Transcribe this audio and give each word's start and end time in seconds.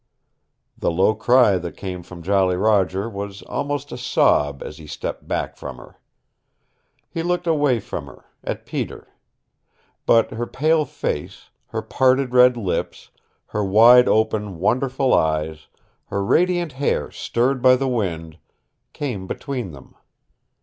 The 0.75 0.89
low 0.89 1.13
cry 1.13 1.59
that 1.59 1.77
came 1.77 2.01
from 2.01 2.23
Jolly 2.23 2.55
Roger 2.57 3.07
was 3.07 3.43
almost 3.43 3.91
a 3.91 3.99
sob 3.99 4.63
as 4.63 4.79
he 4.79 4.87
stepped 4.87 5.27
back 5.27 5.55
from 5.57 5.77
her. 5.77 5.99
He 7.07 7.21
looked 7.21 7.45
away 7.45 7.79
from 7.79 8.07
her 8.07 8.25
at 8.43 8.65
Peter. 8.65 9.09
But 10.07 10.31
her 10.31 10.47
pale 10.47 10.85
face, 10.85 11.51
her 11.67 11.83
parted 11.83 12.33
red 12.33 12.57
lips, 12.57 13.11
her 13.49 13.63
wide 13.63 14.07
open, 14.07 14.57
wonderful 14.57 15.13
eyes, 15.13 15.67
her 16.05 16.25
radiant 16.25 16.71
hair 16.71 17.11
stirred 17.11 17.61
by 17.61 17.75
the 17.75 17.87
wind 17.87 18.39
came 18.93 19.27
between 19.27 19.69
them. 19.69 19.93